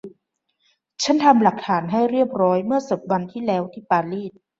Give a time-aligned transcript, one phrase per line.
[1.03, 4.31] ฉันทำหลักฐานให้เรียบร้อยเมื่อสิบวันที่แล้วที่ปารีส